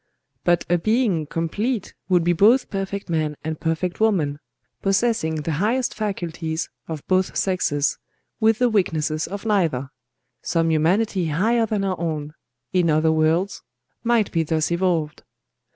[0.43, 4.39] But a being complete would be both perfect man and perfect woman,
[4.81, 7.99] possessing the highest faculties of both sexes,
[8.39, 9.91] with the weaknesses of neither.
[10.41, 15.21] Some humanity higher than our own,—in other worlds,—might be thus evolved."